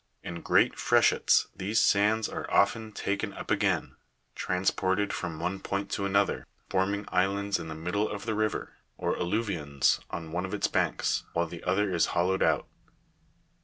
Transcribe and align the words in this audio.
In 0.23 0.41
great 0.41 0.79
freshets 0.79 1.45
these 1.55 1.79
sands 1.79 2.27
are 2.27 2.49
often 2.49 2.91
taken 2.91 3.33
up 3.33 3.51
again, 3.51 3.97
transported 4.33 5.13
from 5.13 5.39
one 5.39 5.59
point 5.59 5.91
to 5.91 6.07
another, 6.07 6.47
forming 6.71 7.05
islands 7.09 7.59
in 7.59 7.67
the 7.67 7.75
middle 7.75 8.09
of 8.09 8.25
the 8.25 8.33
river, 8.33 8.77
or 8.97 9.15
alluvions 9.15 9.99
on 10.09 10.31
one 10.31 10.43
of 10.43 10.55
its 10.55 10.65
banks, 10.65 11.25
while 11.33 11.45
the 11.45 11.63
other 11.65 11.93
is 11.93 12.07
hollowed 12.17 12.41
out. 12.41 12.67